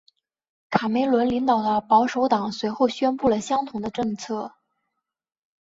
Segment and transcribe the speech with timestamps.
[0.71, 4.55] 卡梅伦领导的保守党随后宣布了相同的政策。